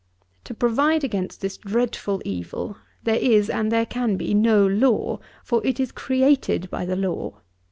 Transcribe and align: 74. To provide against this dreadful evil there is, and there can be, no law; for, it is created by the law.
74. 0.43 0.43
To 0.45 0.53
provide 0.55 1.03
against 1.03 1.41
this 1.41 1.57
dreadful 1.57 2.23
evil 2.25 2.75
there 3.03 3.17
is, 3.19 3.51
and 3.51 3.71
there 3.71 3.85
can 3.85 4.17
be, 4.17 4.33
no 4.33 4.65
law; 4.65 5.19
for, 5.43 5.63
it 5.63 5.79
is 5.79 5.91
created 5.91 6.67
by 6.71 6.85
the 6.87 6.95
law. 6.95 7.43